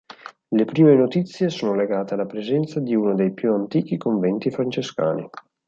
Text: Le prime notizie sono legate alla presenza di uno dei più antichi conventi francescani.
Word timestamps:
Le 0.49 0.65
prime 0.65 0.95
notizie 0.95 1.49
sono 1.51 1.75
legate 1.75 2.15
alla 2.15 2.25
presenza 2.25 2.79
di 2.79 2.95
uno 2.95 3.13
dei 3.13 3.35
più 3.35 3.53
antichi 3.53 3.97
conventi 3.97 4.49
francescani. 4.49 5.29